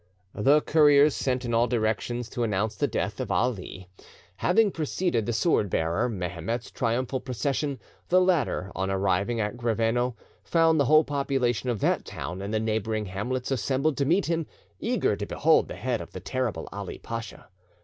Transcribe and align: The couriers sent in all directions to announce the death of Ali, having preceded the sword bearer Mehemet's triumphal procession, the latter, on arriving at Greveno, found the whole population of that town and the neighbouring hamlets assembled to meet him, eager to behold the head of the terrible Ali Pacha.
The 0.33 0.61
couriers 0.61 1.15
sent 1.15 1.45
in 1.45 1.53
all 1.53 1.67
directions 1.67 2.27
to 2.29 2.41
announce 2.41 2.75
the 2.75 2.87
death 2.87 3.19
of 3.19 3.29
Ali, 3.29 3.87
having 4.37 4.71
preceded 4.71 5.27
the 5.27 5.31
sword 5.31 5.69
bearer 5.69 6.09
Mehemet's 6.09 6.71
triumphal 6.71 7.19
procession, 7.19 7.77
the 8.09 8.19
latter, 8.19 8.71
on 8.73 8.89
arriving 8.89 9.39
at 9.39 9.57
Greveno, 9.57 10.15
found 10.43 10.79
the 10.79 10.85
whole 10.85 11.03
population 11.03 11.69
of 11.69 11.81
that 11.81 12.03
town 12.03 12.41
and 12.41 12.51
the 12.51 12.59
neighbouring 12.59 13.05
hamlets 13.05 13.51
assembled 13.51 13.95
to 13.97 14.05
meet 14.05 14.25
him, 14.25 14.47
eager 14.79 15.15
to 15.15 15.25
behold 15.27 15.67
the 15.67 15.75
head 15.75 16.01
of 16.01 16.13
the 16.13 16.19
terrible 16.19 16.67
Ali 16.73 16.97
Pacha. 16.97 17.49